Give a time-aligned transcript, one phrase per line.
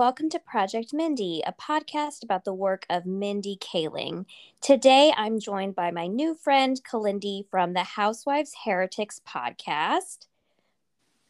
[0.00, 4.24] welcome to Project Mindy, a podcast about the work of Mindy Kaling.
[4.62, 10.26] Today, I'm joined by my new friend, Kalyndee, from the Housewives Heretics podcast.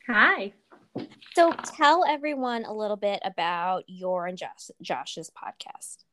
[0.07, 0.53] Hi.
[1.35, 6.05] So, tell everyone a little bit about your and Josh, Josh's podcast.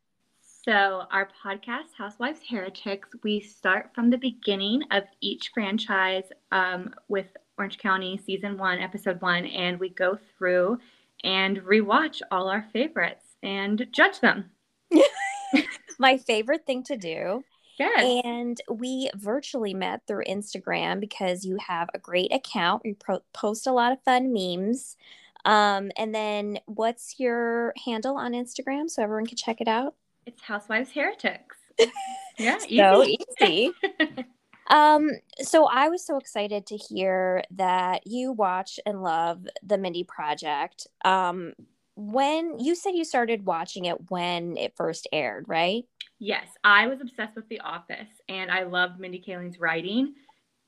[0.42, 7.28] So, our podcast, Housewives Heretics, we start from the beginning of each franchise um, with
[7.60, 10.80] Orange County season one, episode one, and we go through
[11.24, 14.52] and rewatch all our favorites and judge them.
[16.00, 17.44] My favorite thing to do.
[17.80, 18.24] Yes.
[18.24, 22.84] And we virtually met through Instagram because you have a great account.
[22.86, 24.98] You pro- post a lot of fun memes.
[25.46, 29.96] Um, and then what's your handle on Instagram so everyone can check it out?
[30.26, 31.56] It's Housewives Heretics.
[32.38, 33.18] yeah, so easy.
[33.42, 33.74] easy.
[34.70, 40.04] um, so I was so excited to hear that you watch and love the Mindy
[40.04, 40.88] Project.
[41.06, 41.54] Um,
[41.96, 45.84] when you said you started watching it when it first aired, right?
[46.20, 50.14] Yes, I was obsessed with The Office and I loved Mindy Kaling's writing.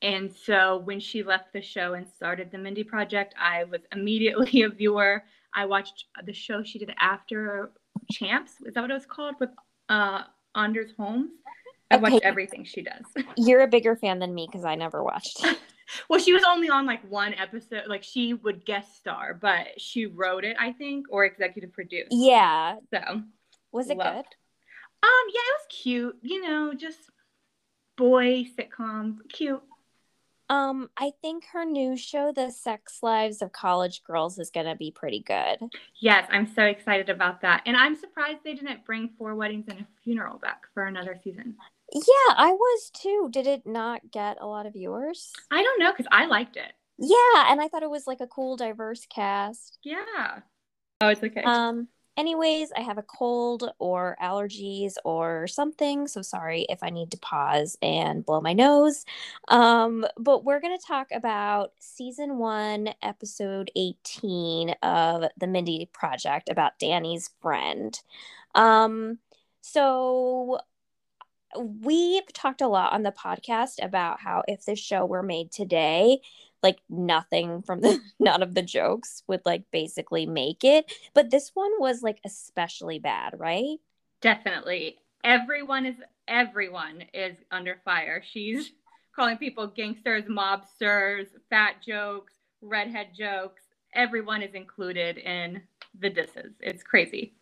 [0.02, 4.61] And so when she left the show and started the Mindy Project, I was immediately
[4.63, 5.23] a viewer.
[5.53, 7.72] I watched the show she did after
[8.11, 8.53] Champs.
[8.66, 9.36] Is that what it was called?
[9.39, 9.50] With
[9.89, 10.23] uh,
[10.56, 11.31] Anders Holmes.
[11.91, 12.01] I okay.
[12.01, 13.05] watched everything she does.
[13.37, 15.43] You're a bigger fan than me because I never watched.
[16.09, 17.83] well, she was only on like one episode.
[17.87, 22.11] Like she would guest star, but she wrote it, I think, or executive produced.
[22.11, 22.75] Yeah.
[22.93, 23.21] So
[23.71, 24.15] was it loved.
[24.15, 24.25] good?
[25.01, 26.17] Um, yeah, it was cute.
[26.21, 26.99] You know, just
[27.97, 29.61] boy sitcom, cute.
[30.49, 34.89] Um, I think her new show, The Sex Lives of College Girls, is gonna be
[34.89, 35.59] pretty good.
[35.99, 37.61] Yes, I'm so excited about that.
[37.67, 41.55] And I'm surprised they didn't bring Four Weddings and a Funeral back for another season.
[41.93, 43.29] Yeah, I was too.
[43.31, 45.33] Did it not get a lot of viewers?
[45.51, 46.73] I don't know, because I liked it.
[46.97, 49.79] Yeah, and I thought it was like a cool, diverse cast.
[49.83, 50.39] Yeah.
[51.01, 51.44] Oh, it's okay.
[51.44, 51.88] Um,
[52.19, 56.05] Anyways, I have a cold or allergies or something.
[56.05, 59.05] So sorry if I need to pause and blow my nose.
[59.47, 66.49] Um, but we're going to talk about season one, episode 18 of the Mindy Project
[66.49, 67.97] about Danny's friend.
[68.53, 69.19] Um,
[69.61, 70.59] so
[71.57, 76.19] we've talked a lot on the podcast about how if this show were made today,
[76.61, 80.91] like nothing from the none of the jokes would like basically make it.
[81.13, 83.77] But this one was like especially bad right?
[84.21, 84.97] Definitely.
[85.23, 85.95] Everyone is
[86.27, 88.23] everyone is under fire.
[88.31, 88.71] She's
[89.16, 93.63] calling people gangsters mobsters fat jokes redhead jokes.
[93.93, 95.61] Everyone is included in
[95.99, 96.53] the disses.
[96.59, 97.33] It's crazy.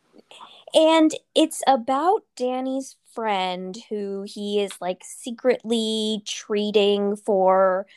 [0.73, 7.87] And it's about Danny's friend who he is like secretly treating for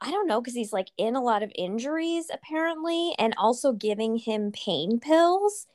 [0.00, 4.16] I don't know, because he's like in a lot of injuries apparently, and also giving
[4.16, 5.68] him pain pills.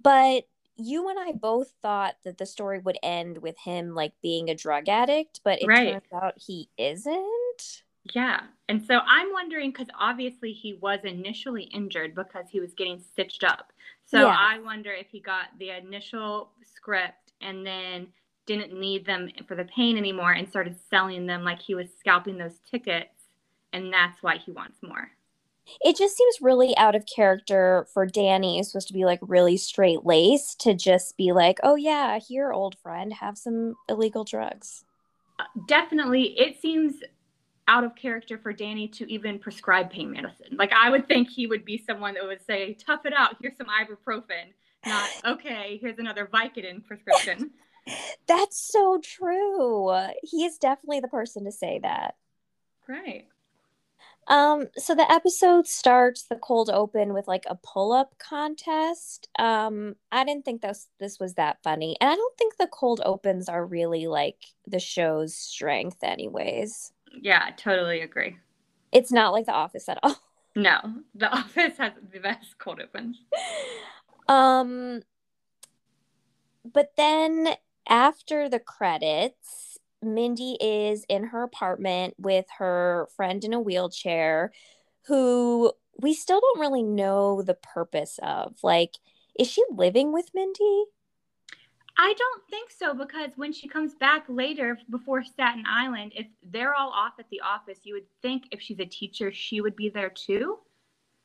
[0.00, 0.44] But
[0.76, 4.54] you and I both thought that the story would end with him like being a
[4.54, 5.92] drug addict, but it right.
[5.92, 7.82] turns out he isn't.
[8.14, 8.42] Yeah.
[8.68, 13.44] And so I'm wondering because obviously he was initially injured because he was getting stitched
[13.44, 13.72] up.
[14.06, 14.36] So yeah.
[14.38, 18.08] I wonder if he got the initial script and then
[18.46, 22.38] didn't need them for the pain anymore and started selling them like he was scalping
[22.38, 23.20] those tickets
[23.72, 25.10] and that's why he wants more.
[25.82, 29.56] It just seems really out of character for Danny, who's supposed to be like really
[29.56, 34.84] straight laced, to just be like, oh, yeah, here, old friend, have some illegal drugs.
[35.38, 36.38] Uh, definitely.
[36.38, 36.96] It seems
[37.68, 40.56] out of character for Danny to even prescribe pain medicine.
[40.56, 43.56] Like, I would think he would be someone that would say, tough it out, here's
[43.56, 44.52] some ibuprofen.
[44.84, 47.50] Not, okay, here's another Vicodin prescription.
[48.26, 49.92] That's so true.
[50.22, 52.14] He is definitely the person to say that.
[52.88, 53.26] Right.
[54.28, 59.28] Um, so the episode starts the cold open with like a pull-up contest.
[59.38, 61.96] Um, I didn't think this this was that funny.
[62.00, 64.36] And I don't think the cold opens are really like
[64.66, 66.92] the show's strength anyways.
[67.20, 68.36] Yeah, totally agree.
[68.92, 70.16] It's not like the office at all.
[70.54, 70.78] No.
[71.14, 73.20] The office has the best cold opens.
[74.28, 75.02] Um
[76.64, 77.48] but then
[77.90, 84.52] after the credits Mindy is in her apartment with her friend in a wheelchair
[85.06, 88.54] who we still don't really know the purpose of.
[88.62, 88.94] Like,
[89.38, 90.84] is she living with Mindy?
[91.98, 96.74] I don't think so because when she comes back later before Staten Island, if they're
[96.74, 99.90] all off at the office, you would think if she's a teacher, she would be
[99.90, 100.58] there too.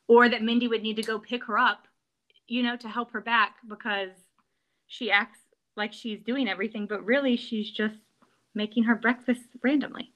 [0.08, 1.88] Or that Mindy would need to go pick her up,
[2.46, 4.10] you know, to help her back because
[4.86, 5.38] she acts
[5.76, 7.96] like she's doing everything, but really she's just
[8.54, 10.12] making her breakfast randomly.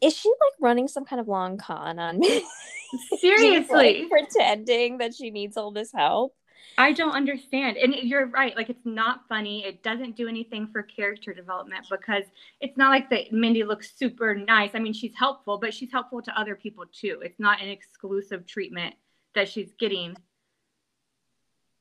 [0.00, 2.44] Is she like running some kind of long con on me?
[3.18, 4.08] Seriously.
[4.08, 6.34] like, pretending that she needs all this help.
[6.78, 7.76] I don't understand.
[7.76, 8.56] And you're right.
[8.56, 9.64] Like, it's not funny.
[9.64, 12.24] It doesn't do anything for character development because
[12.60, 14.70] it's not like that Mindy looks super nice.
[14.74, 17.20] I mean, she's helpful, but she's helpful to other people too.
[17.22, 18.94] It's not an exclusive treatment
[19.34, 20.16] that she's getting.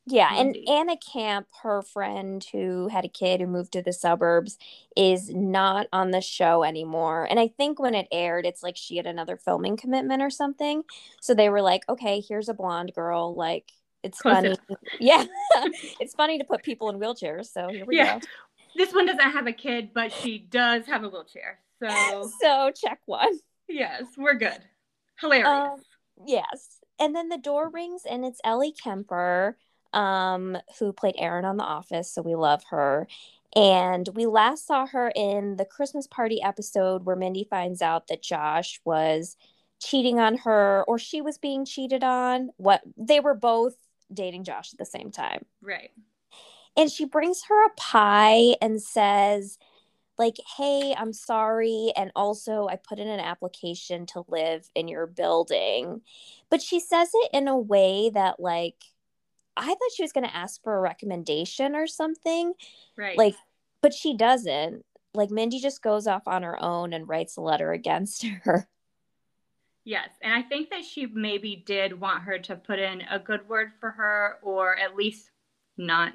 [0.08, 0.36] Yeah.
[0.36, 4.58] And Anna Camp, her friend who had a kid who moved to the suburbs,
[4.98, 7.28] is not on the show anymore.
[7.30, 10.84] And I think when it aired, it's like she had another filming commitment or something.
[11.22, 13.36] So they were like, okay, here's a blonde girl.
[13.36, 13.72] Like,
[14.04, 14.56] it's Close funny.
[15.00, 15.26] Yeah.
[16.00, 17.52] it's funny to put people in wheelchairs.
[17.52, 18.20] So here we yeah.
[18.20, 18.26] go.
[18.76, 21.60] This one doesn't have a kid, but she does have a wheelchair.
[21.82, 23.38] So So check one.
[23.68, 24.60] Yes, we're good.
[25.20, 25.48] Hilarious.
[25.48, 25.82] Um,
[26.26, 26.80] yes.
[27.00, 29.58] And then the door rings and it's Ellie Kemper,
[29.94, 32.12] um, who played Erin on The Office.
[32.12, 33.08] So we love her.
[33.56, 38.22] And we last saw her in the Christmas party episode where Mindy finds out that
[38.22, 39.36] Josh was
[39.82, 42.52] cheating on her or she was being cheated on.
[42.58, 43.76] What they were both
[44.14, 45.46] dating Josh at the same time.
[45.62, 45.92] Right.
[46.78, 49.58] And she brings her a pie and says,
[50.18, 51.92] like, hey, I'm sorry.
[51.98, 56.02] And also, I put in an application to live in your building.
[56.50, 58.76] But she says it in a way that, like,
[59.62, 62.54] I thought she was going to ask for a recommendation or something.
[62.98, 63.18] Right.
[63.18, 63.36] Like,
[63.82, 64.84] but she doesn't.
[65.14, 68.68] Like, Mindy just goes off on her own and writes a letter against her.
[69.84, 70.10] Yes.
[70.22, 73.72] And I think that she maybe did want her to put in a good word
[73.80, 75.30] for her or at least
[75.78, 76.14] not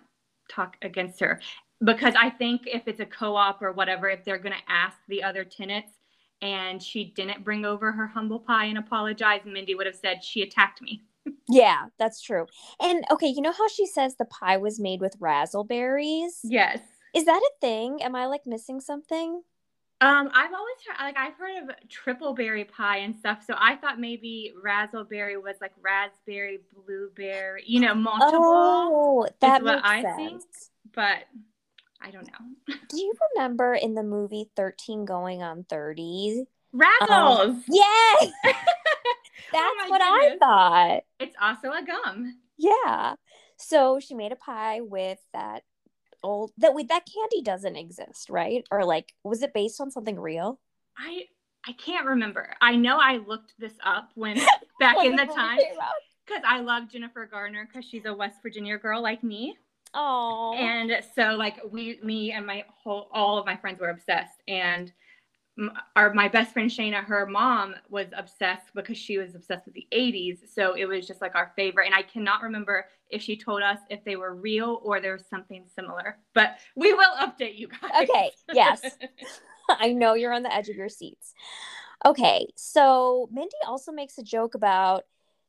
[0.48, 1.40] talk against her.
[1.84, 4.96] Because I think if it's a co op or whatever, if they're going to ask
[5.08, 5.92] the other tenants
[6.42, 10.42] and she didn't bring over her humble pie and apologize, Mindy would have said, She
[10.42, 11.04] attacked me.
[11.48, 12.46] yeah, that's true.
[12.80, 16.40] And okay, you know how she says the pie was made with razzleberries?
[16.44, 16.80] Yes.
[17.14, 18.02] Is that a thing?
[18.02, 19.42] Am I like missing something?
[20.02, 23.76] Um, I've always heard like I've heard of triple berry pie and stuff, so I
[23.76, 28.42] thought maybe razzleberry was like raspberry, blueberry, you know, multiple.
[28.42, 30.16] Oh, that makes I sense.
[30.16, 30.42] Think,
[30.94, 31.18] but
[32.02, 32.74] I don't know.
[32.88, 36.44] Do you remember in the movie Thirteen Going on Thirty?
[36.74, 37.10] Razzles.
[37.10, 38.32] Um, yes.
[39.52, 40.34] That's oh what goodness.
[40.34, 41.02] I thought.
[41.20, 42.38] It's also a gum.
[42.58, 43.14] Yeah.
[43.56, 45.62] So she made a pie with that
[46.22, 48.64] old that we that candy doesn't exist, right?
[48.70, 50.60] Or like was it based on something real?
[50.98, 51.24] I
[51.66, 52.54] I can't remember.
[52.60, 54.36] I know I looked this up when
[54.80, 55.58] back in the time
[56.26, 59.56] because I love Jennifer Garner because she's a West Virginia girl like me.
[59.96, 60.54] Oh.
[60.54, 64.92] And so like we me and my whole all of my friends were obsessed and
[65.94, 69.86] our my best friend Shayna, her mom was obsessed because she was obsessed with the
[69.90, 70.40] 80s.
[70.54, 71.86] So it was just like our favorite.
[71.86, 75.24] And I cannot remember if she told us if they were real or there was
[75.28, 76.18] something similar.
[76.34, 78.02] But we will update you guys.
[78.02, 78.30] Okay.
[78.52, 78.82] Yes.
[79.70, 81.32] I know you're on the edge of your seats.
[82.04, 82.48] Okay.
[82.54, 85.04] So Mindy also makes a joke about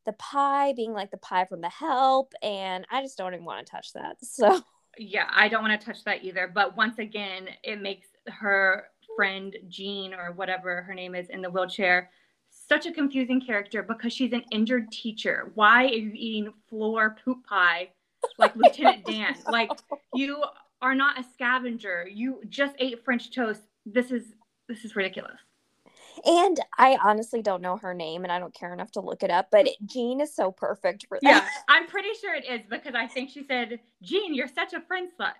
[0.07, 2.33] the pie being like the pie from the help.
[2.41, 4.17] And I just don't even want to touch that.
[4.23, 4.61] So
[4.97, 6.49] yeah, I don't want to touch that either.
[6.51, 11.51] But once again, it makes her friend Jean or whatever her name is in the
[11.51, 12.09] wheelchair
[12.49, 15.51] such a confusing character because she's an injured teacher.
[15.55, 17.89] Why are you eating floor poop pie
[18.37, 19.35] like Lieutenant Dan?
[19.47, 19.69] Like
[20.13, 20.43] you
[20.81, 22.07] are not a scavenger.
[22.11, 23.61] You just ate French toast.
[23.85, 24.33] This is
[24.67, 25.39] this is ridiculous.
[26.25, 29.31] And I honestly don't know her name and I don't care enough to look it
[29.31, 31.29] up, but Jean is so perfect for that.
[31.29, 34.81] Yeah, I'm pretty sure it is because I think she said, Jean, you're such a
[34.81, 35.33] friend slut.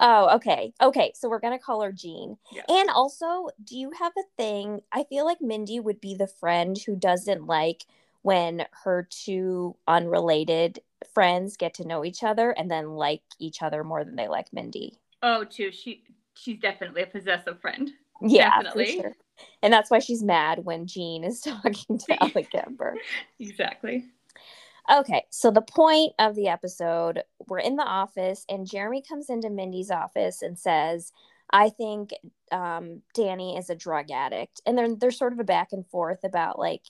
[0.00, 0.72] Oh, okay.
[0.82, 1.12] Okay.
[1.14, 2.36] So we're going to call her Jean.
[2.52, 2.62] Yeah.
[2.68, 4.80] And also, do you have a thing?
[4.92, 7.84] I feel like Mindy would be the friend who doesn't like
[8.22, 10.80] when her two unrelated
[11.12, 14.52] friends get to know each other and then like each other more than they like
[14.52, 14.98] Mindy.
[15.22, 15.70] Oh, too.
[15.72, 16.04] She
[16.34, 17.90] she's definitely a possessive friend.
[18.20, 18.96] Yeah, definitely.
[18.96, 19.16] Sure.
[19.62, 22.96] And that's why she's mad when Jean is talking to Ellie Kemper.
[23.38, 24.06] exactly.
[24.92, 29.48] Okay, so the point of the episode, we're in the office, and Jeremy comes into
[29.48, 31.12] Mindy's office and says,
[31.50, 32.10] I think
[32.50, 34.60] um, Danny is a drug addict.
[34.66, 36.82] And then there's sort of a back and forth about like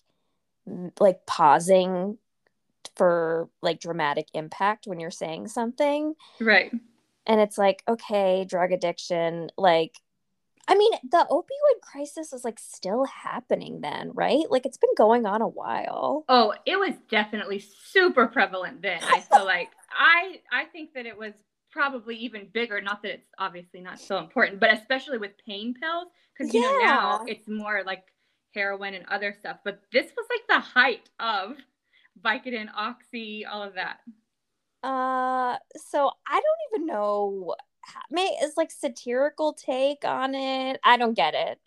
[1.00, 2.18] like pausing
[2.96, 6.14] for like dramatic impact when you're saying something.
[6.40, 6.72] Right.
[7.26, 9.96] And it's like, okay, drug addiction, like
[10.68, 14.44] I mean, the opioid crisis is like still happening then, right?
[14.48, 16.24] Like it's been going on a while.
[16.28, 19.00] Oh, it was definitely super prevalent then.
[19.02, 21.32] I feel like I I think that it was
[21.70, 26.08] probably even bigger, not that it's obviously not so important, but especially with pain pills
[26.38, 26.68] cuz you yeah.
[26.68, 28.04] know now it's more like
[28.54, 31.56] heroin and other stuff, but this was like the height of
[32.20, 34.00] Vicodin, Oxy, all of that.
[34.84, 37.56] Uh so I don't even know
[38.10, 40.80] may is like satirical take on it.
[40.84, 41.60] I don't get it.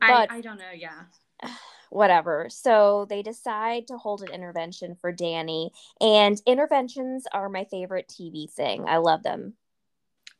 [0.00, 0.70] But, I, I don't know.
[0.74, 1.02] Yeah.
[1.90, 2.48] whatever.
[2.50, 8.50] So they decide to hold an intervention for Danny, and interventions are my favorite TV
[8.50, 8.84] thing.
[8.86, 9.54] I love them.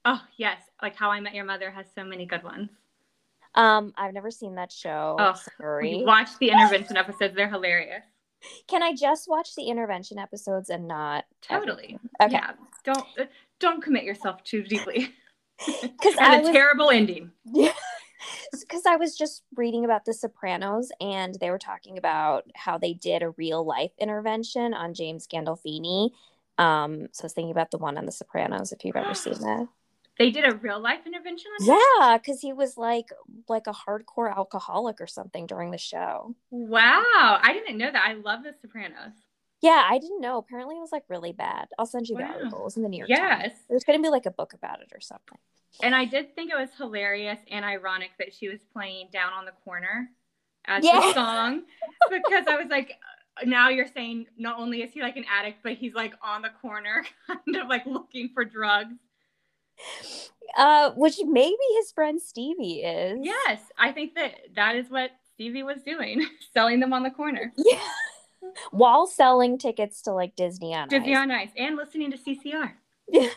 [0.05, 2.71] Oh yes, like How I Met Your Mother has so many good ones.
[3.55, 5.17] Um, I've never seen that show.
[5.19, 6.03] Oh, sorry.
[6.07, 8.05] Watch the intervention episodes; they're hilarious.
[8.69, 11.99] Can I just watch the intervention episodes and not Totally.
[12.23, 12.35] Okay.
[12.35, 12.53] Yeah.
[12.89, 13.25] Don't uh,
[13.61, 15.15] don't commit yourself too deeply.
[15.83, 17.33] Because and a terrible ending.
[17.53, 22.93] because I was just reading about The Sopranos and they were talking about how they
[22.93, 26.11] did a real life intervention on James Gandolfini.
[26.59, 29.33] Um, so I was thinking about the one on The Sopranos if you've ever seen
[29.41, 29.67] that.
[30.17, 31.77] They did a real life intervention on him?
[31.99, 33.09] Yeah, because he was like
[33.49, 36.37] like a hardcore alcoholic or something during the show.
[36.51, 37.41] Wow.
[37.43, 38.07] I didn't know that.
[38.09, 39.15] I love The Sopranos.
[39.61, 40.39] Yeah, I didn't know.
[40.39, 41.69] Apparently, it was like really bad.
[41.79, 42.33] I'll send you the Wow.
[42.35, 42.61] article.
[42.61, 43.43] It was in the New York Times.
[43.53, 43.59] Yes.
[43.69, 45.39] There's going to be like a book about it or something.
[45.83, 49.45] And I did think it was hilarious and ironic that she was playing Down on
[49.45, 50.11] the Corner
[50.67, 51.01] as Yeah.
[51.01, 51.63] the song
[52.11, 52.93] because I was like,
[53.41, 56.43] uh, now you're saying not only is he like an addict, but he's like on
[56.43, 58.95] the corner, kind of like looking for drugs.
[60.57, 63.19] Uh, which maybe his friend Stevie is.
[63.23, 67.53] Yes, I think that that is what Stevie was doing, selling them on the corner.
[67.57, 67.79] Yeah.
[68.71, 71.23] While selling tickets to like Disney on Disney Ice.
[71.23, 72.73] on Ice and listening to CCR.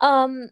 [0.00, 0.50] Um,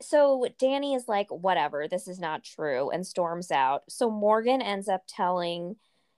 [0.00, 3.82] so Danny is like, whatever, this is not true, and storms out.
[3.88, 5.76] So Morgan ends up telling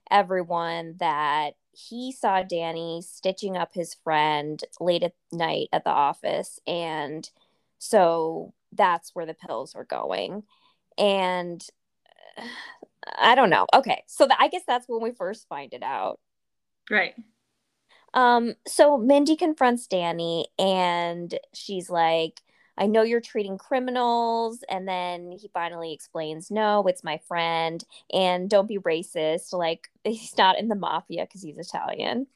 [0.09, 6.59] everyone that he saw Danny stitching up his friend late at night at the office,
[6.67, 7.29] and
[7.79, 10.43] so that's where the pills were going.
[10.97, 11.65] And
[13.17, 13.65] I don't know.
[13.73, 16.19] Okay, so th- I guess that's when we first find it out.
[16.91, 17.15] Right.
[18.13, 22.41] Um, so Mindy confronts Danny and she's like,
[22.77, 24.63] I know you're treating criminals.
[24.69, 27.83] And then he finally explains, No, it's my friend.
[28.13, 29.53] And don't be racist.
[29.53, 32.27] Like, he's not in the mafia because he's Italian.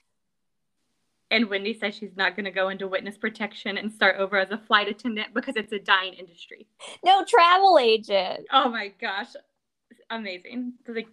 [1.32, 4.52] And Mindy says she's not going to go into witness protection and start over as
[4.52, 6.68] a flight attendant because it's a dying industry.
[7.04, 8.46] No travel agent.
[8.54, 9.30] Oh my gosh.
[10.12, 10.74] Amazing.
[10.88, 11.08] Like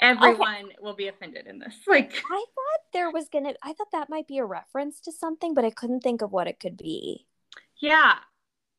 [0.00, 1.74] everyone will be offended in this.
[1.86, 5.54] Like I thought there was to, I thought that might be a reference to something,
[5.54, 7.26] but I couldn't think of what it could be.
[7.80, 8.14] yeah.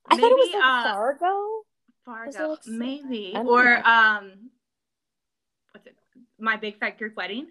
[0.09, 1.63] I thought it was like uh, Fargo.
[2.05, 2.49] Fargo.
[2.51, 3.33] like- Maybe.
[3.35, 3.81] Or know.
[3.83, 4.49] um
[5.71, 5.97] what's it?
[6.39, 7.47] My Big Fat Greek Wedding?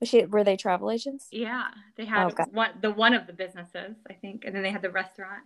[0.00, 1.28] Was she, were they travel agents?
[1.30, 1.68] Yeah.
[1.96, 4.44] They had Oh, one the one of the businesses, I think.
[4.46, 5.42] And then they had the restaurant.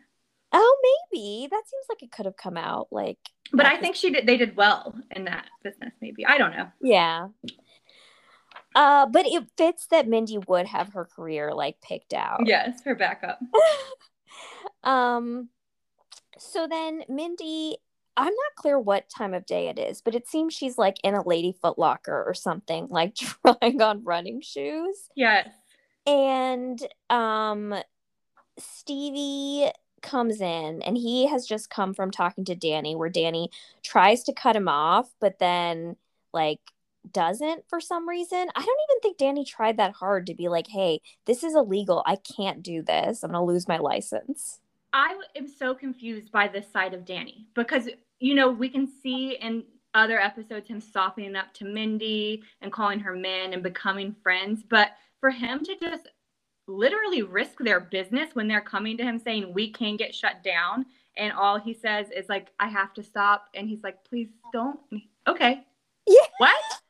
[0.52, 1.48] Oh, maybe.
[1.50, 3.18] That seems like it could have come out like.
[3.52, 6.24] But I think she did they did well in that business, maybe.
[6.26, 6.68] I don't know.
[6.80, 7.28] Yeah.
[8.74, 12.40] Uh, but it fits that Mindy would have her career like picked out.
[12.44, 13.38] Yes, her backup.
[14.84, 15.48] Um,
[16.38, 17.76] so then Mindy,
[18.16, 21.14] I'm not clear what time of day it is, but it seems she's like in
[21.14, 25.08] a lady foot locker or something, like trying on running shoes.
[25.14, 25.48] Yes.
[26.06, 27.74] And um
[28.58, 29.70] Stevie
[30.02, 33.50] comes in and he has just come from talking to Danny where Danny
[33.82, 35.96] tries to cut him off but then
[36.32, 36.60] like
[37.12, 38.48] doesn't for some reason.
[38.54, 42.02] I don't even think Danny tried that hard to be like, "Hey, this is illegal.
[42.06, 43.22] I can't do this.
[43.22, 44.60] I'm going to lose my license."
[44.92, 47.88] I am so confused by this side of Danny because
[48.18, 53.00] you know we can see in other episodes him softening up to Mindy and calling
[53.00, 56.08] her Min and becoming friends, but for him to just
[56.66, 60.84] literally risk their business when they're coming to him saying we can get shut down
[61.16, 64.80] and all he says is like I have to stop and he's like please don't
[65.26, 65.64] okay
[66.06, 66.26] Yeah.
[66.38, 66.56] what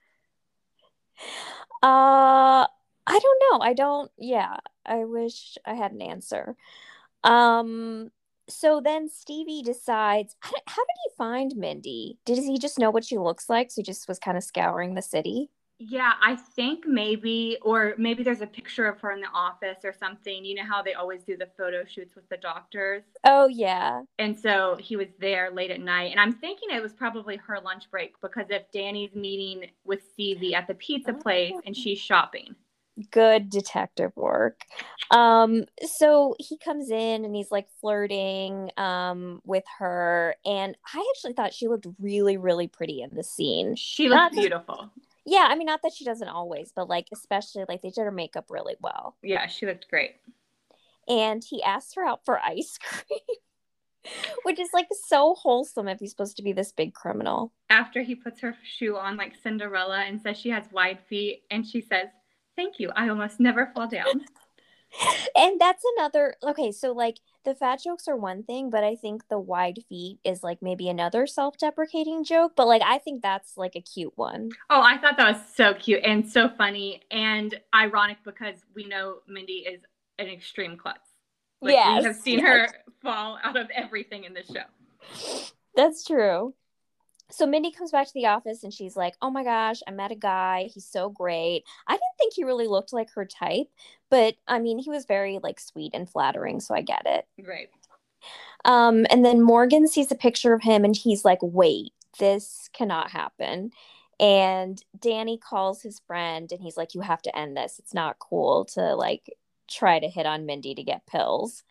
[1.82, 2.66] Uh,
[3.06, 3.64] I don't know.
[3.64, 4.10] I don't.
[4.18, 6.56] Yeah, I wish I had an answer.
[7.22, 8.10] Um,
[8.48, 10.34] so then Stevie decides.
[10.40, 12.18] How did, how did he find Mindy?
[12.24, 13.70] Did he just know what she looks like?
[13.70, 15.50] So he just was kind of scouring the city.
[15.78, 19.92] Yeah, I think maybe, or maybe there's a picture of her in the office or
[19.92, 20.42] something.
[20.42, 23.02] You know how they always do the photo shoots with the doctors?
[23.24, 26.12] Oh yeah, And so he was there late at night.
[26.12, 30.54] And I'm thinking it was probably her lunch break because if Danny's meeting with Stevie
[30.54, 32.54] at the pizza place and she's shopping.
[33.10, 34.62] good detective work.
[35.10, 41.34] Um, so he comes in and he's like flirting um with her, and I actually
[41.34, 43.76] thought she looked really, really pretty in the scene.
[43.76, 44.90] She Not looked that- beautiful.
[45.26, 48.12] Yeah, I mean, not that she doesn't always, but like especially like they did her
[48.12, 49.16] makeup really well.
[49.22, 50.16] Yeah, she looked great.
[51.08, 53.20] and he asks her out for ice cream,
[54.44, 57.52] which is like so wholesome if he's supposed to be this big criminal.
[57.70, 61.66] After he puts her shoe on like Cinderella and says she has wide feet, and
[61.66, 62.06] she says,
[62.54, 62.90] Thank you.
[62.96, 64.24] I almost never fall down.
[65.34, 69.28] And that's another okay, so like the fat jokes are one thing, but I think
[69.30, 72.52] the wide feet is like maybe another self-deprecating joke.
[72.56, 74.50] But like I think that's like a cute one.
[74.68, 79.18] Oh, I thought that was so cute and so funny and ironic because we know
[79.26, 79.80] Mindy is
[80.18, 80.98] an extreme klutz.
[81.62, 82.70] Like, Yes, we have seen yes.
[82.72, 85.46] her fall out of everything in this show.
[85.74, 86.54] That's true.
[87.30, 90.12] So Mindy comes back to the office and she's like, "Oh my gosh, I met
[90.12, 90.70] a guy.
[90.72, 91.64] He's so great.
[91.86, 93.68] I didn't think he really looked like her type,
[94.10, 97.68] but I mean, he was very like sweet and flattering, so I get it." Right.
[98.64, 103.10] Um, and then Morgan sees a picture of him and he's like, wait, this cannot
[103.10, 103.70] happen.
[104.18, 107.78] And Danny calls his friend and he's like, you have to end this.
[107.78, 109.36] It's not cool to like
[109.68, 111.62] try to hit on Mindy to get pills.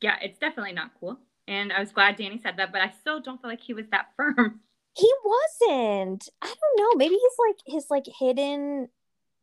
[0.00, 1.18] Yeah, it's definitely not cool.
[1.48, 3.86] And I was glad Danny said that, but I still don't feel like he was
[3.90, 4.60] that firm.
[4.94, 6.28] He wasn't.
[6.42, 6.96] I don't know.
[6.96, 8.88] Maybe he's like his like hidden.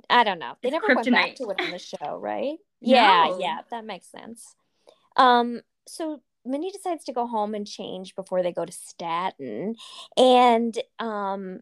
[0.10, 0.54] I don't know.
[0.62, 2.58] They His never went back to it on the show, right?
[2.82, 3.40] Yeah, No.
[3.40, 4.56] yeah, that makes sense.
[5.16, 9.76] Um, so Mindy decides to go home and change before they go to Staten,
[10.16, 11.62] and um,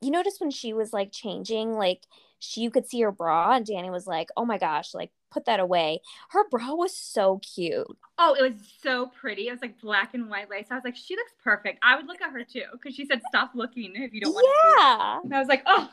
[0.00, 2.02] you notice when she was like changing, like
[2.38, 5.44] she you could see her bra, and Danny was like, "Oh my gosh, like put
[5.46, 7.86] that away." Her bra was so cute.
[8.18, 9.48] Oh, it was so pretty.
[9.48, 10.66] It was like black and white lace.
[10.70, 11.78] I was like, she looks perfect.
[11.82, 14.46] I would look at her too because she said, "Stop looking if you don't want
[14.46, 15.90] to." Yeah, And I was like, "Oh,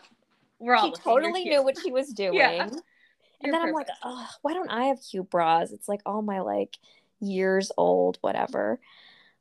[0.60, 2.36] we're all." she totally knew what she was doing.
[2.36, 2.69] Yeah.
[3.41, 5.72] And then I'm like, oh, why don't I have cute bras?
[5.72, 6.77] It's like all my like
[7.22, 8.79] years old, whatever.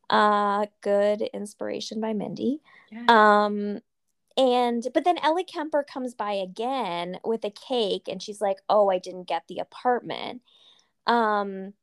[0.09, 2.61] Uh, good inspiration by Mindy.
[2.91, 3.05] Yeah.
[3.09, 3.81] Um,
[4.39, 8.89] and but then Ellie Kemper comes by again with a cake, and she's like, "Oh,
[8.89, 10.43] I didn't get the apartment."
[11.07, 11.75] Um,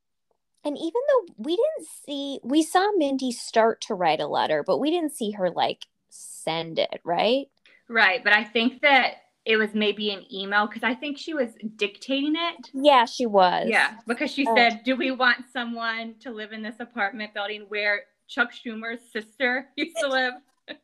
[0.64, 4.80] and even though we didn't see, we saw Mindy start to write a letter, but
[4.80, 7.48] we didn't see her like send it, right?
[7.90, 11.50] Right, but I think that it was maybe an email because I think she was
[11.76, 12.72] dictating it.
[12.74, 13.68] Yeah, she was.
[13.68, 14.56] Yeah, because she Oh.
[14.56, 19.68] said, "Do we want someone to live in this apartment building where Chuck Schumer's sister
[19.76, 20.34] used to live?"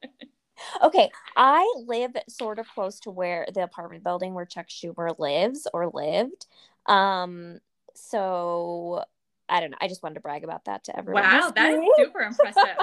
[0.81, 5.67] Okay, I live sort of close to where the apartment building where Chuck Schumer lives
[5.73, 6.45] or lived.
[6.85, 7.59] Um,
[7.93, 9.03] so
[9.49, 9.77] I don't know.
[9.81, 11.23] I just wanted to brag about that to everyone.
[11.23, 12.77] Wow, that is super impressive.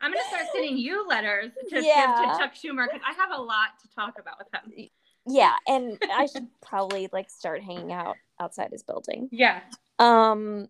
[0.00, 3.40] I'm gonna start sending you letters to give to Chuck Schumer because I have a
[3.40, 4.88] lot to talk about with him.
[5.26, 9.28] Yeah, and I should probably like start hanging out outside his building.
[9.32, 9.60] Yeah,
[9.98, 10.68] Um,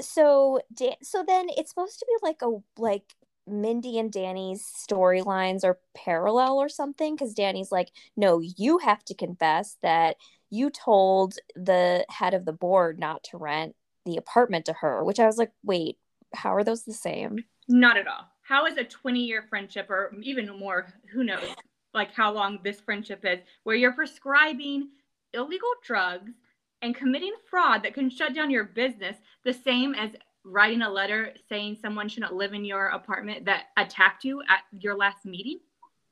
[0.00, 0.60] so
[1.02, 3.14] so then it's supposed to be like a like
[3.50, 9.14] Mindy and Danny's storylines are parallel or something because Danny's like, no, you have to
[9.14, 10.16] confess that
[10.50, 13.74] you told the head of the board not to rent
[14.06, 15.98] the apartment to her, which I was like, wait,
[16.34, 17.44] how are those the same?
[17.68, 18.26] not at all.
[18.42, 21.54] How is a 20 year friendship, or even more, who knows,
[21.94, 24.88] like how long this friendship is, where you're prescribing
[25.34, 26.32] illegal drugs
[26.80, 30.10] and committing fraud that can shut down your business, the same as
[30.48, 34.96] writing a letter saying someone shouldn't live in your apartment that attacked you at your
[34.96, 35.58] last meeting?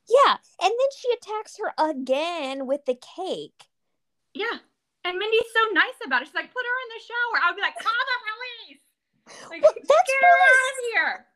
[0.08, 3.64] Yeah, and then she attacks her again with the cake.
[4.34, 4.58] Yeah.
[5.04, 6.26] And Mindy's so nice about it.
[6.26, 7.42] She's like, put her in the shower.
[7.44, 9.50] I'll be like, call the police.
[9.50, 11.26] Like, Well, get that's her out of here.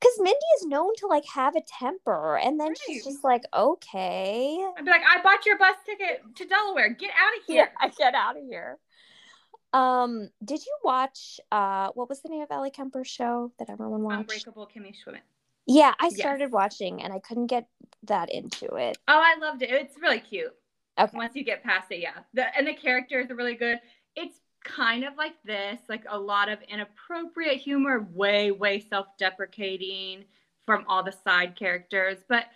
[0.00, 4.56] Because Mindy is known to like have a temper, and then she's just like, okay,
[4.78, 6.88] I'd be like, I bought your bus ticket to Delaware.
[6.88, 7.68] Get out of here.
[7.78, 8.78] I get out of here.
[9.72, 14.02] Um, did you watch uh what was the name of Ellie Kemper's show that everyone
[14.02, 14.20] watched?
[14.20, 15.22] Unbreakable Kimmy Schmidt.
[15.66, 16.18] Yeah, I Yes.
[16.18, 17.68] started watching and I couldn't get
[18.04, 18.98] that into it.
[19.06, 19.70] Oh, I loved it.
[19.70, 20.52] It's really cute.
[20.98, 21.16] Okay.
[21.16, 22.18] Once you get past it, yeah.
[22.34, 23.78] The and the characters are really good.
[24.16, 30.24] It's kind of like this, like a lot of inappropriate humor, way, way self-deprecating
[30.66, 32.18] from all the side characters.
[32.28, 32.46] But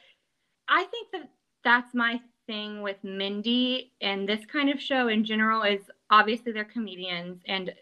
[0.69, 1.31] I think that
[1.63, 5.81] that's my thing with Mindy and this kind of show in general is
[6.11, 7.73] obviously they're comedians and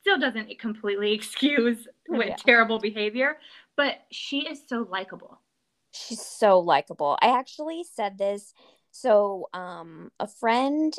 [0.00, 2.36] still doesn't completely excuse with Yeah.
[2.36, 3.38] terrible behavior,
[3.76, 5.40] but she is so likable.
[5.92, 7.18] She's so likable.
[7.22, 8.54] I actually said this
[8.90, 10.94] so um a friend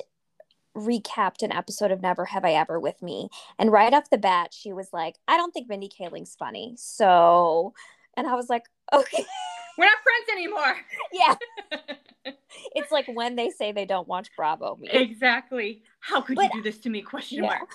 [0.77, 4.53] recapped an episode of Never Have I Ever with me and right off the bat
[4.53, 7.73] she was like, "I don't think Mindy Kaling's funny." So
[8.17, 9.25] and I was like, "Okay."
[9.77, 10.75] We're not friends anymore.
[11.13, 11.35] yeah.
[12.75, 14.89] It's like when they say they don't watch Bravo me.
[14.91, 15.81] exactly.
[16.01, 17.01] How could But- you do this to me?
[17.01, 17.49] Question Yeah.
[17.51, 17.69] mark.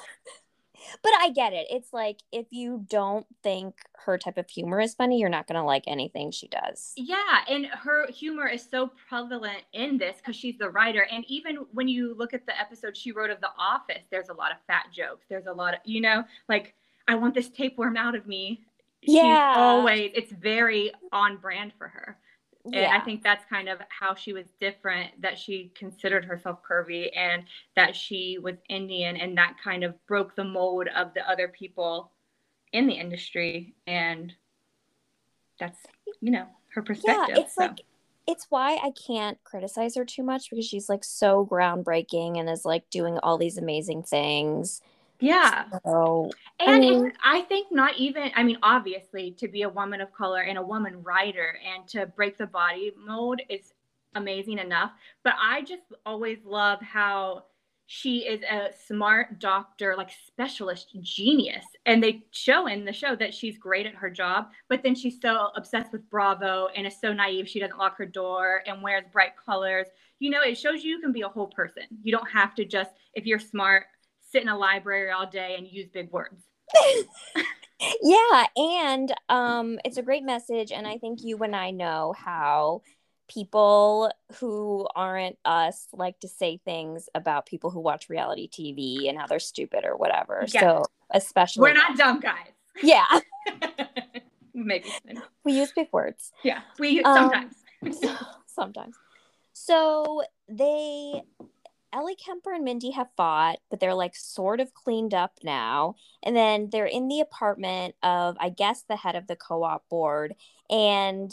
[1.03, 1.66] But I get it.
[1.70, 5.59] It's like if you don't think her type of humor is funny, you're not going
[5.59, 6.92] to like anything she does.
[6.96, 11.07] Yeah, and her humor is so prevalent in this because she's the writer.
[11.11, 14.35] And even when you look at the episode she wrote of The Office, there's a
[14.35, 15.24] lot of fat jokes.
[15.31, 16.74] There's a lot of, you know, like
[17.09, 18.61] I want this tapeworm out of me.
[19.07, 19.53] Yeah.
[19.53, 20.11] She's always.
[20.14, 22.19] It's very on brand for her.
[22.67, 27.14] And I think that's kind of how she was different, that she considered herself curvy
[27.14, 27.45] and
[27.77, 32.11] that she was Indian, and that kind of broke the mold of the other people
[32.73, 33.75] in the industry.
[33.87, 34.33] And
[35.61, 35.79] that's,
[36.23, 37.37] you know, her perspective.
[37.37, 37.64] Yeah, it's so.
[37.64, 37.83] like
[38.27, 42.64] it's why I can't criticize her too much because she's like so groundbreaking and is
[42.64, 44.81] like doing all these amazing things.
[45.25, 45.65] Yeah.
[45.85, 50.01] So And I mean- I think not even, I mean, obviously, to be a woman
[50.01, 53.73] of color and a woman writer and to break the body mold is
[54.15, 54.93] amazing enough.
[55.23, 57.45] But I just always love how
[57.87, 61.67] she is a smart doctor, like specialist genius.
[61.85, 65.21] And they show in the show that she's great at her job, but then she's
[65.21, 67.47] so obsessed with Bravo and is so naive.
[67.49, 69.87] She doesn't lock her door and wears bright colors.
[70.19, 71.83] You know, it shows you can be a whole person.
[72.03, 73.85] You don't have to just, if you're smart,
[74.35, 76.42] sit in a library all day and use big words.
[78.03, 82.83] yeah, and um it's a great message and I think you and I know how
[83.29, 89.16] people who aren't us like to say things about people who watch reality TV and
[89.16, 90.44] how they're stupid or whatever.
[90.49, 90.61] Yeah.
[90.61, 92.49] So especially We're not dumb guys.
[92.83, 93.07] Yeah,
[94.55, 94.90] Maybe.
[95.44, 96.33] we use big words.
[96.42, 96.62] Yeah.
[96.81, 98.01] We Um, sometimes.
[98.47, 98.97] sometimes.
[99.53, 101.23] So they
[101.94, 105.94] Ellie Kemper and Mindy have fought, but they're like sort of cleaned up now.
[106.22, 109.88] And then they're in the apartment of, I guess, the head of the co op
[109.88, 110.35] board.
[110.68, 111.30] And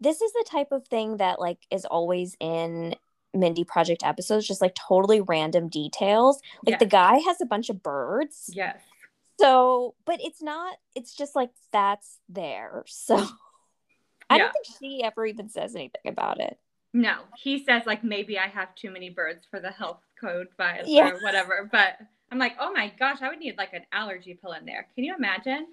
[0.00, 2.94] this is the type of thing that like is always in
[3.34, 6.40] Mindy Project episodes, just like totally random details.
[6.66, 8.50] Like the guy has a bunch of birds.
[8.52, 8.80] yes.
[9.38, 12.84] So, but it's not, it's just like that's there.
[12.86, 13.16] So
[14.30, 14.44] I Yeah.
[14.44, 16.58] don't think she ever even says anything about it.
[16.92, 17.20] No.
[17.36, 20.48] He says like maybe I have too many birds for the health code
[20.86, 21.10] Yeah.
[21.10, 21.68] or whatever.
[21.70, 21.98] But
[22.32, 24.86] I'm like, oh my gosh, I would need like an allergy pill in there.
[24.94, 25.66] Can you imagine?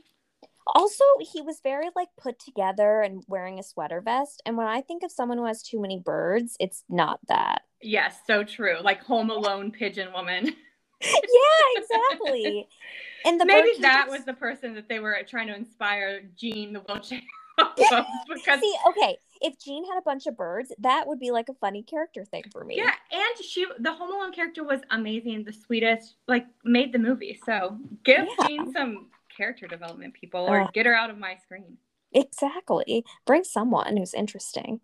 [0.76, 4.42] Also, he was very like put together and wearing a sweater vest.
[4.46, 7.62] And when I think of someone who has too many birds, it's not that.
[7.82, 8.76] Yes, so true.
[8.82, 10.46] Like Home Alone pigeon woman.
[11.02, 11.10] yeah,
[11.78, 12.68] exactly.
[13.26, 16.74] And the Maybe that cages- was the person that they were trying to inspire Jean
[16.74, 17.22] the wheelchair
[17.78, 21.54] because See, okay, if Jean had a bunch of birds, that would be like a
[21.56, 22.78] funny character thing for me.
[22.78, 27.40] yeah, and she the Home Alone character was amazing, the sweetest, like made the movie.
[27.46, 28.48] So give Yeah.
[28.48, 30.74] Jean some character development, people, or Ugh.
[30.74, 31.78] get her out of my screen.
[32.14, 33.04] Exactly.
[33.26, 34.80] Bring someone who's interesting.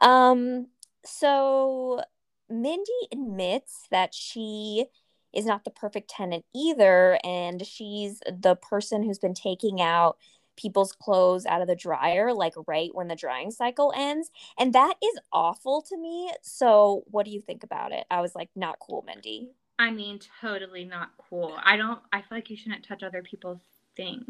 [0.00, 0.68] Um,
[1.04, 2.02] so
[2.48, 4.86] Mindy admits that she
[5.32, 10.16] is not the perfect tenant either, and she's the person who's been taking out
[10.58, 14.94] people's clothes out of the dryer like right when the drying cycle ends and that
[15.02, 18.78] is awful to me so what do you think about it i was like not
[18.80, 21.56] cool mindy I mean, totally not cool.
[21.62, 22.00] I don't.
[22.12, 23.60] I feel like you shouldn't touch other people's
[23.96, 24.26] things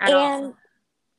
[0.00, 0.20] at all.
[0.20, 0.54] and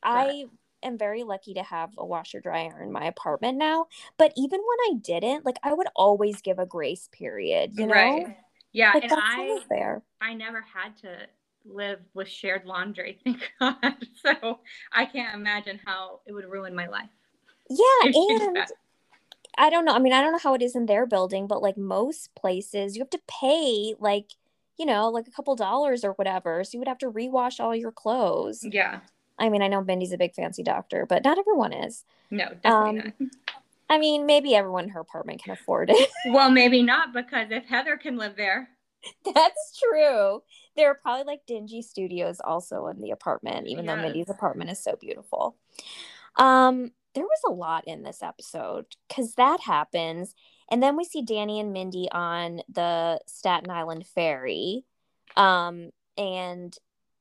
[0.02, 0.46] I
[0.84, 3.88] am very lucky to have a washer dryer in my apartment now.
[4.18, 7.94] But even when I didn't, like I would always give a grace period, you know?
[7.94, 8.38] Right.
[8.72, 10.04] Yeah, Like and I fair.
[10.22, 11.28] I never had to
[11.70, 13.76] live with shared laundry, thank God.
[14.26, 14.60] So
[14.92, 17.10] I can't imagine how it would ruin my life.
[17.70, 18.58] Yeah, if she did and.
[19.60, 19.94] I don't know.
[19.94, 22.96] I mean, I don't know how it is in their building, but like most places,
[22.96, 24.28] you have to pay like,
[24.78, 26.64] you know, like a couple dollars or whatever.
[26.64, 28.64] So you would have to rewash all your clothes.
[28.64, 29.00] Yeah.
[29.40, 32.06] I mean, I know Mindy's a big fancy doctor, but not everyone is.
[32.30, 33.30] No, definitely Um, not.
[33.90, 36.10] I mean, maybe everyone in her apartment can afford it.
[36.28, 38.70] Well, maybe not because if Heather can live there,
[39.26, 40.44] That's true.
[40.76, 44.84] There are probably like dingy studios also in the apartment, even though Mindy's apartment is
[44.84, 45.56] so beautiful.
[46.38, 50.36] Um, there was a lot in this episode because that happens.
[50.70, 54.84] And then we see Danny and Mindy on the Staten Island ferry.
[55.36, 56.78] Um, and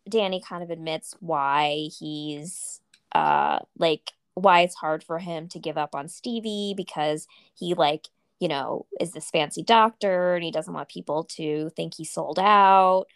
[0.08, 2.80] Danny kind of admits why he's
[3.12, 8.08] uh like why it's hard for him to give up on Stevie because he like
[8.40, 12.38] you know, is this fancy doctor and he doesn't want people to think he sold
[12.38, 13.06] out.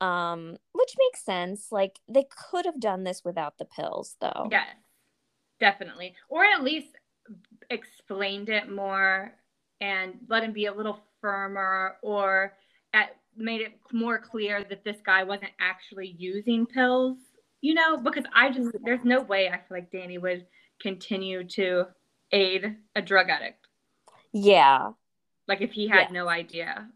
[0.00, 1.66] Um, which makes sense.
[1.70, 4.48] Like they could have done this without the pills though.
[4.50, 4.66] yes,
[5.58, 6.14] definitely.
[6.28, 6.88] Or at least
[7.68, 9.32] explained it more
[9.80, 12.54] and let him be a little firmer or
[12.92, 17.18] at, made it more clear that this guy wasn't actually using pills,
[17.60, 20.46] you know, because I just, there's no way I feel like Danny would
[20.80, 21.86] continue to
[22.32, 23.59] aid a drug addict.
[24.32, 24.92] Yeah.
[25.48, 26.12] Like if he had Yeah.
[26.12, 26.88] no idea.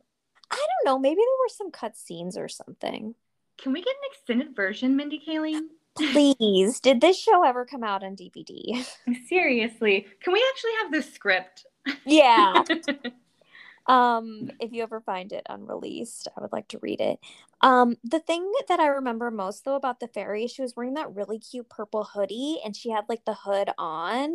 [0.51, 3.15] I don't know, maybe there were some cut scenes or something.
[3.59, 5.69] Can we get an extended version, Mindy Kaling?
[5.97, 8.85] Please, did this show ever come out on DVD?
[9.29, 11.67] Seriously, can we actually have the script?
[12.05, 12.63] yeah.
[13.87, 17.19] um if you ever find it unreleased i would like to read it
[17.61, 21.15] um the thing that i remember most though about the ferry she was wearing that
[21.15, 24.35] really cute purple hoodie and she had like the hood on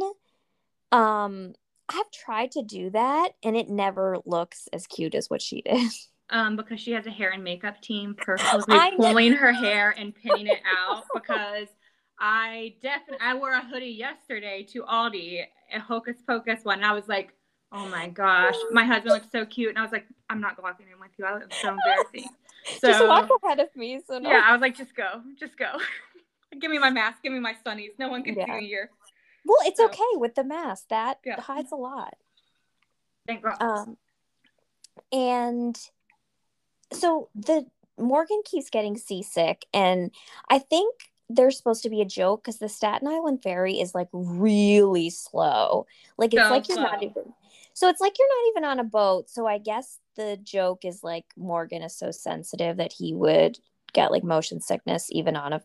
[0.91, 1.53] Um,
[1.89, 5.91] I've tried to do that and it never looks as cute as what she did.
[6.31, 10.45] Um, because she has a hair and makeup team perfectly pulling her hair and pinning
[10.45, 11.65] it out because
[12.19, 16.77] I definitely I wore a hoodie yesterday to Aldi, a Hocus Pocus one.
[16.77, 17.33] And I was like,
[17.71, 20.87] oh my gosh, my husband looks so cute, and I was like, I'm not walking
[20.91, 21.25] in with you.
[21.25, 22.29] I was so embarrassing.
[22.79, 24.01] So just walk ahead of me.
[24.05, 24.29] So no.
[24.29, 25.77] yeah, I was like, just go, just go.
[26.59, 27.97] give me my mask, give me my sunnies.
[27.97, 28.45] No one can yeah.
[28.45, 28.89] see me here.
[29.45, 30.85] Well, it's so, okay with the mask.
[30.89, 31.39] That yeah.
[31.39, 32.15] hides a lot.
[33.27, 33.61] Thank God.
[33.61, 33.97] Um,
[35.11, 35.79] and
[36.91, 37.65] so the
[37.97, 40.11] Morgan keeps getting seasick, and
[40.49, 40.95] I think
[41.29, 45.85] there's supposed to be a joke because the Staten Island ferry is like really slow.
[46.17, 47.33] Like it's so like you're not even.
[47.73, 49.29] So it's like you're not even on a boat.
[49.29, 53.59] So I guess the joke is like Morgan is so sensitive that he would
[53.93, 55.61] get like motion sickness even on a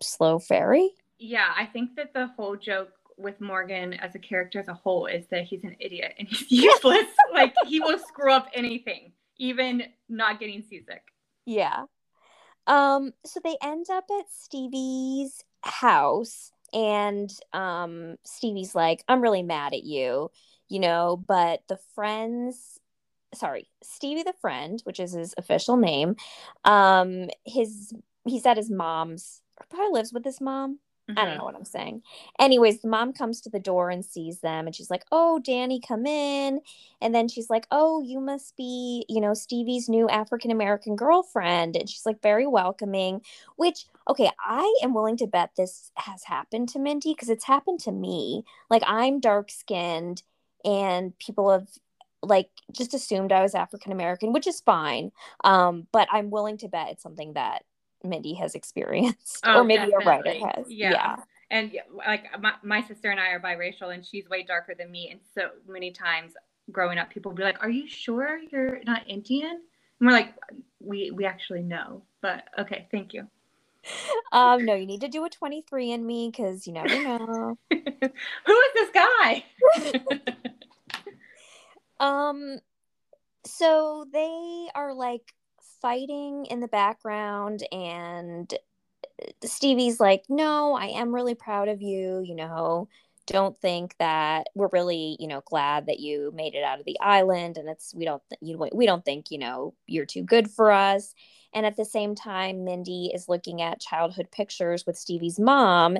[0.00, 0.90] slow ferry.
[1.18, 5.06] Yeah, I think that the whole joke with Morgan as a character as a whole
[5.06, 7.06] is that he's an idiot and he's useless.
[7.32, 11.02] like he will screw up anything, even not getting seasick.
[11.46, 11.84] Yeah.
[12.66, 19.74] Um, so they end up at Stevie's house, and um, Stevie's like, I'm really mad
[19.74, 20.30] at you,
[20.68, 22.80] you know, but the friends,
[23.34, 26.16] sorry, Stevie the friend, which is his official name,
[26.64, 27.92] um, his
[28.26, 30.78] he said his mom's probably lives with his mom.
[31.08, 31.18] Mm-hmm.
[31.18, 31.38] I don't mm-hmm.
[31.38, 32.02] know what I'm saying.
[32.38, 35.78] Anyways, the mom comes to the door and sees them and she's like, Oh, Danny,
[35.78, 36.60] come in.
[37.02, 41.76] And then she's like, Oh, you must be, you know, Stevie's new African American girlfriend.
[41.76, 43.20] And she's like, very welcoming,
[43.56, 47.80] which, okay, I am willing to bet this has happened to Mindy because it's happened
[47.80, 48.44] to me.
[48.70, 50.22] Like, I'm dark skinned
[50.64, 51.68] and people have
[52.22, 55.12] like just assumed I was African American, which is fine.
[55.44, 57.64] Um, but I'm willing to bet it's something that
[58.04, 60.04] Mindy has experienced, oh, or maybe definitely.
[60.04, 60.66] a writer has.
[60.68, 60.90] Yeah.
[60.90, 61.16] yeah.
[61.50, 65.10] And like my, my sister and I are biracial, and she's way darker than me.
[65.10, 66.32] And so many times
[66.70, 69.60] growing up, people would be like, "Are you sure you're not Indian?"
[70.00, 70.34] And we're like,
[70.80, 73.28] "We we actually know." But okay, thank you.
[74.32, 77.58] Um, no, you need to do a 23 and me because you never know.
[77.70, 79.44] Who is this guy?
[82.00, 82.58] um,
[83.44, 85.34] so they are like
[85.84, 88.54] fighting in the background and
[89.44, 92.88] Stevie's like, "No, I am really proud of you, you know.
[93.26, 96.98] Don't think that we're really, you know, glad that you made it out of the
[97.00, 100.50] island and it's we don't th- you we don't think, you know, you're too good
[100.50, 101.14] for us."
[101.52, 105.98] And at the same time, Mindy is looking at childhood pictures with Stevie's mom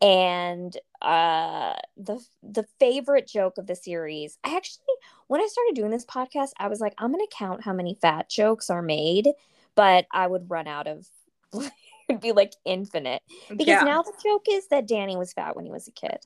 [0.00, 4.83] and uh the the favorite joke of the series i actually
[5.26, 8.28] when i started doing this podcast i was like i'm gonna count how many fat
[8.28, 9.28] jokes are made
[9.74, 11.06] but i would run out of
[12.08, 13.82] it'd be like infinite because yeah.
[13.82, 16.18] now the joke is that danny was fat when he was a kid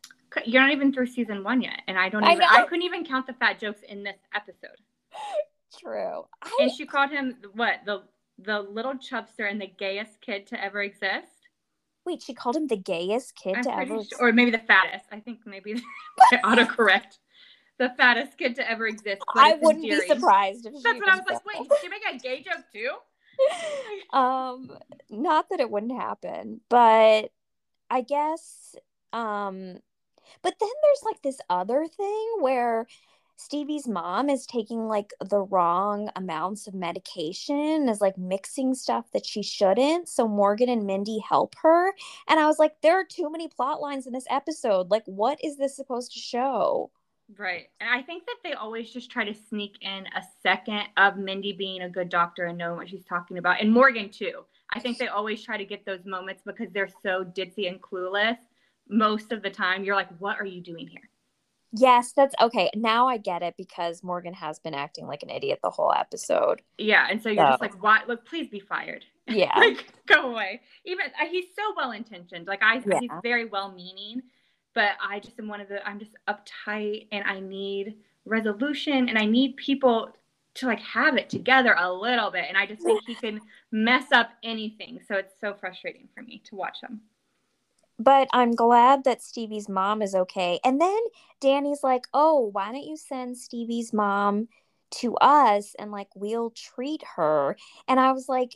[0.45, 3.05] you're not even through season one yet and i don't even i, I couldn't even
[3.05, 4.71] count the fat jokes in this episode
[5.79, 6.59] true I...
[6.61, 8.03] and she called him what the
[8.41, 11.38] the little chubster and the gayest kid to ever exist
[12.09, 15.05] Wait, she called him the gayest kid I'm to ever, sure, or maybe the fattest.
[15.12, 15.75] I think maybe
[16.33, 17.19] I autocorrect.
[17.79, 19.23] The fattest kid to ever exist.
[19.35, 21.47] I wouldn't be surprised if she That's what I was like.
[21.47, 22.91] Wait, did she make a gay joke too?
[24.17, 24.77] um,
[25.11, 27.31] not that it wouldn't happen, but
[27.91, 28.75] I guess.
[29.12, 29.79] Um,
[30.43, 32.87] but then there's like this other thing where
[33.37, 39.25] Stevie's mom is taking like the wrong amounts of medication, is like mixing stuff that
[39.25, 40.09] she shouldn't.
[40.09, 41.93] So Morgan and Mindy help her.
[42.27, 44.91] And I was like, there are too many plot lines in this episode.
[44.91, 46.91] Like, what is this supposed to show?
[47.37, 47.69] Right.
[47.81, 51.53] And I think that they always just try to sneak in a second of Mindy
[51.53, 53.61] being a good doctor and knowing what she's talking about.
[53.61, 54.45] And Morgan, too.
[54.73, 58.38] I think they always try to get those moments because they're so ditzy and clueless.
[58.88, 61.03] Most of the time, you're like, what are you doing here?
[61.73, 62.71] Yes, that's okay.
[62.75, 66.62] Now I get it because Morgan has been acting like an idiot the whole episode.
[66.79, 67.51] Yeah, and so you're so.
[67.51, 68.01] just like, "Why?
[68.09, 70.62] Look, please be fired." Yeah, like go away.
[70.87, 72.47] Even uh, he's so well intentioned.
[72.47, 72.99] Like I, yeah.
[72.99, 74.23] he's very well meaning,
[74.79, 75.85] but I just am one of the.
[75.85, 80.11] I'm just uptight, and I need resolution, and I need people
[80.55, 82.45] to like have it together a little bit.
[82.47, 83.41] And I just think he can
[83.73, 85.01] mess up anything.
[85.09, 87.01] So it's so frustrating for me to watch him
[88.01, 90.61] but I'm glad that Stevie's mom is okay.
[90.64, 91.01] And then
[91.41, 94.47] Danny's like, "Oh, why don't you send Stevie's mom
[95.01, 97.57] to us and like we'll treat her?"
[97.88, 98.55] And I was like,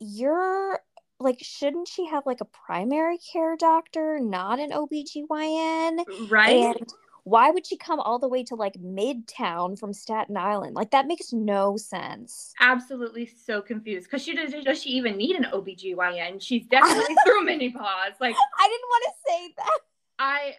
[0.00, 0.80] "You're
[1.24, 6.76] like shouldn't she have like a primary care doctor, not an OBGYN?" Uh, right?
[6.76, 10.76] And why would she come all the way to like midtown from Staten Island?
[10.76, 12.52] Like that makes no sense.
[12.60, 14.10] Absolutely so confused.
[14.10, 16.40] Cause she does does she even need an OBGYN?
[16.40, 18.14] She's definitely through menopause.
[18.20, 19.78] Like I didn't want to say that.
[20.18, 20.54] I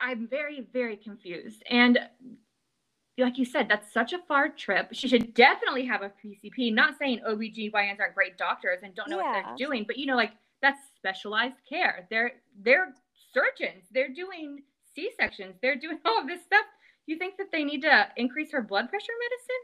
[0.00, 1.62] I'm very, very confused.
[1.70, 1.98] And
[3.18, 4.88] like you said, that's such a far trip.
[4.92, 6.74] She should definitely have a PCP.
[6.74, 9.32] Not saying OBGYNs aren't great doctors and don't know yeah.
[9.32, 12.06] what they're doing, but you know, like that's specialized care.
[12.10, 12.94] They're they're
[13.32, 13.84] surgeons.
[13.90, 14.62] They're doing
[14.94, 15.54] C-sections.
[15.62, 16.64] They're doing all of this stuff.
[17.06, 19.62] You think that they need to increase her blood pressure medicine?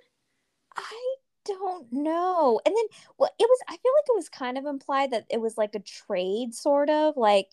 [0.77, 2.61] I don't know.
[2.65, 2.85] And then
[3.19, 5.75] well, it was I feel like it was kind of implied that it was like
[5.75, 7.49] a trade sort of like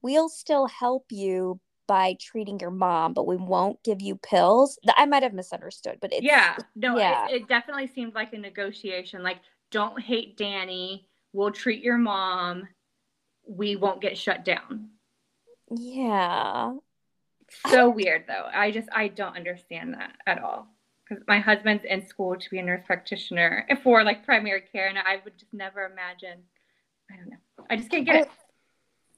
[0.00, 1.60] we'll still help you
[1.92, 4.78] by treating your mom, but we won't give you pills.
[4.96, 7.28] I might have misunderstood, but it's yeah, no, yeah.
[7.28, 9.22] It, it definitely seemed like a negotiation.
[9.22, 11.06] Like, don't hate Danny.
[11.34, 12.66] We'll treat your mom.
[13.46, 14.88] We won't get shut down.
[15.70, 16.76] Yeah.
[17.68, 18.48] So weird though.
[18.50, 20.68] I just I don't understand that at all.
[21.06, 24.96] Because my husband's in school to be a nurse practitioner for like primary care, and
[24.96, 26.38] I would just never imagine.
[27.10, 27.66] I don't know.
[27.68, 28.30] I just can't get it.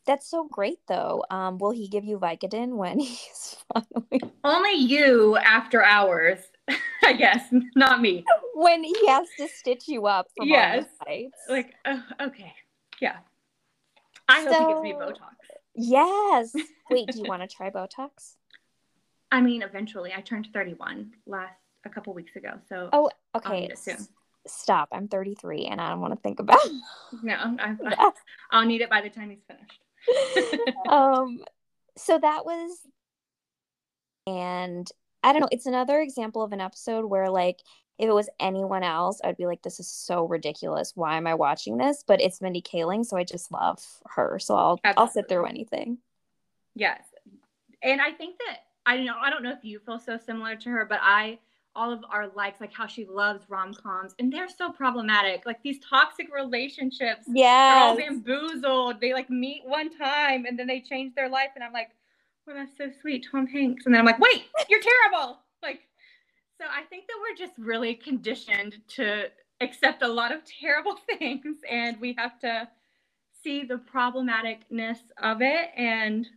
[0.06, 1.24] That's so great, though.
[1.30, 4.32] Um, will he give you Vicodin when he's finally?
[4.44, 6.38] Only you after hours,
[7.02, 8.24] I guess, not me.
[8.54, 10.86] When he has to stitch you up from yes.
[11.48, 12.52] Like, uh, okay,
[13.00, 13.16] yeah.
[14.28, 15.34] I so, hope he gives me Botox.
[15.74, 16.52] Yes.
[16.90, 18.36] Wait, do you want to try Botox?
[19.32, 20.12] I mean, eventually.
[20.16, 21.52] I turned 31 last
[21.84, 23.70] a couple weeks ago, so oh, okay.
[24.46, 24.90] Stop.
[24.92, 26.58] I'm 33, and I don't want to think about.
[26.64, 26.72] It.
[27.22, 28.10] no, I, I,
[28.50, 29.83] I'll need it by the time he's finished.
[30.88, 31.44] um,
[31.96, 32.78] so that was,
[34.26, 34.88] and
[35.22, 35.48] I don't know.
[35.50, 37.60] It's another example of an episode where, like,
[37.98, 40.92] if it was anyone else, I'd be like, this is so ridiculous.
[40.94, 42.04] Why am I watching this?
[42.06, 44.38] But it's Mindy Kaling, so I just love her.
[44.38, 45.00] So I'll Absolutely.
[45.00, 45.98] I'll sit through anything.
[46.74, 47.00] Yes.
[47.82, 50.56] And I think that I don't know, I don't know if you feel so similar
[50.56, 51.38] to her, but I
[51.76, 55.44] all of our likes, like how she loves rom coms, and they're so problematic.
[55.44, 59.00] Like these toxic relationships, yeah, are all bamboozled.
[59.00, 61.90] They like meet one time and then they change their life, and I'm like,
[62.46, 63.86] well, that's so sweet, Tom Hanks.
[63.86, 65.38] And then I'm like, wait, you're terrible.
[65.62, 65.80] Like,
[66.60, 69.30] so I think that we're just really conditioned to
[69.62, 72.68] accept a lot of terrible things, and we have to
[73.42, 76.28] see the problematicness of it and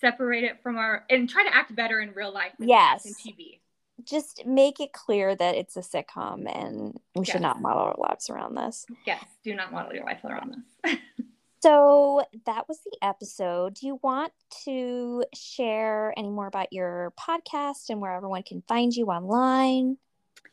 [0.00, 2.52] separate it from our and try to act better in real life.
[2.60, 3.61] Yes, in TV
[4.04, 7.32] just make it clear that it's a sitcom and we yes.
[7.32, 8.86] should not model our lives around this.
[9.06, 10.96] Yes, do not model your life around this.
[11.62, 13.74] so that was the episode.
[13.74, 14.32] Do you want
[14.64, 19.96] to share any more about your podcast and where everyone can find you online?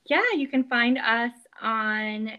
[0.05, 2.31] Yeah, you can find us on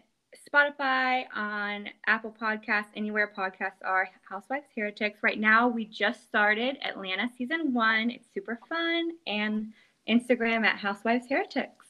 [0.52, 5.22] Spotify, on Apple Podcasts, anywhere podcasts are Housewives Heretics.
[5.22, 8.10] Right now, we just started Atlanta season one.
[8.10, 9.72] It's super fun and
[10.08, 11.86] Instagram at Housewives Heretics.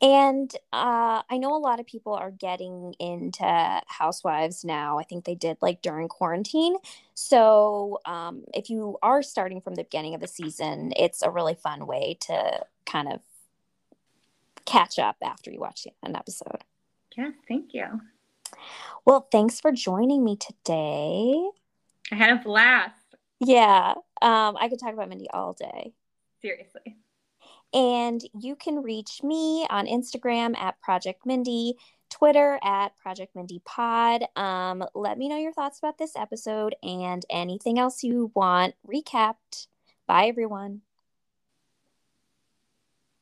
[0.00, 4.98] And uh, I know a lot of people are getting into Housewives now.
[4.98, 6.76] I think they did like during quarantine.
[7.14, 11.54] So um, if you are starting from the beginning of the season, it's a really
[11.54, 13.20] fun way to kind of
[14.64, 16.64] catch up after you watch an episode.
[17.16, 18.00] Yeah, thank you.
[19.04, 21.48] Well, thanks for joining me today.
[22.10, 22.94] I had a blast.
[23.40, 25.92] Yeah, um, I could talk about Mindy all day.
[26.42, 26.96] Seriously.
[27.74, 31.74] And you can reach me on Instagram at Project Mindy,
[32.08, 34.22] Twitter at Project Mindy Pod.
[34.36, 39.66] Um, let me know your thoughts about this episode and anything else you want recapped.
[40.06, 40.82] Bye, everyone.